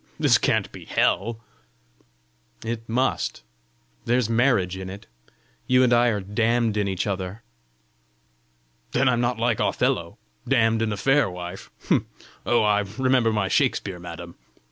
[0.19, 1.41] This can't be hell!"
[2.65, 3.43] "It must:
[4.05, 5.05] there's marriage in it!
[5.67, 7.43] You and I are damned in each other."
[8.93, 10.17] "Then I'm not like Othello,
[10.47, 11.69] damned in a fair wife!
[12.47, 14.37] Oh, I remember my Shakspeare, madam!"